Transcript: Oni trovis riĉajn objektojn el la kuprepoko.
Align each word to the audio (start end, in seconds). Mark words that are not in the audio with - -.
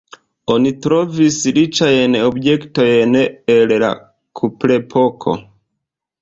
Oni 0.51 0.69
trovis 0.85 1.35
riĉajn 1.57 2.17
objektojn 2.29 3.19
el 3.59 3.75
la 3.85 3.91
kuprepoko. 4.41 5.37